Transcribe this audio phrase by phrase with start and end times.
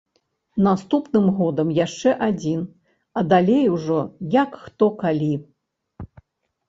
[0.67, 2.65] Наступным годам яшчэ адзін,
[3.21, 4.01] а далей ужо
[4.39, 5.33] як хто калі.